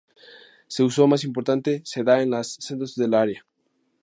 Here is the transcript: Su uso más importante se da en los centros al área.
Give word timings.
Su 0.65 0.85
uso 0.85 1.05
más 1.05 1.23
importante 1.23 1.83
se 1.85 2.03
da 2.03 2.23
en 2.23 2.31
los 2.31 2.53
centros 2.55 2.97
al 2.97 3.13
área. 3.13 3.45